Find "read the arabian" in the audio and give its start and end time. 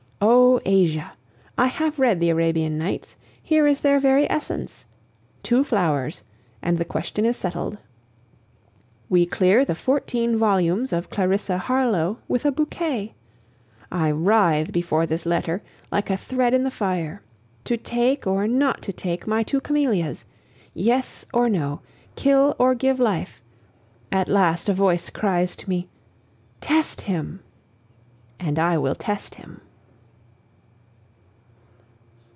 1.97-2.77